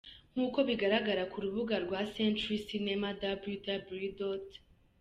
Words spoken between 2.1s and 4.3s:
Century Cinema, www.